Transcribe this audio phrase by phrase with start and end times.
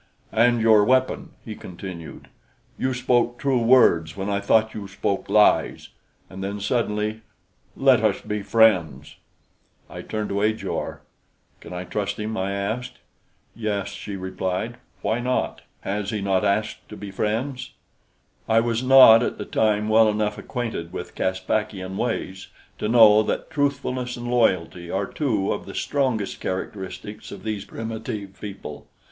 [0.31, 2.27] "And your weapon!" he continued.
[2.75, 5.89] "You spoke true words when I thought you spoke lies."
[6.27, 7.21] And then, suddenly:
[7.77, 9.17] "Let us be friends!"
[9.91, 11.01] I turned to Ajor.
[11.59, 12.93] "Can I trust him?" I asked.
[13.55, 14.77] "Yes," she replied.
[15.03, 15.61] "Why not?
[15.81, 17.69] Has he not asked to be friends?"
[18.49, 22.47] I was not at the time well enough acquainted with Caspakian ways
[22.79, 28.41] to know that truthfulness and loyalty are two of the strongest characteristics of these primitive
[28.41, 28.87] people.